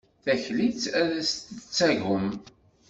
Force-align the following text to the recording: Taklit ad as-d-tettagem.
Taklit 0.23 0.83
ad 0.99 1.09
as-d-tettagem. 1.19 2.27